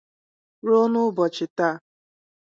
ruo 0.65 0.83
n'ụbọchị 0.91 1.45
taa 1.57 1.75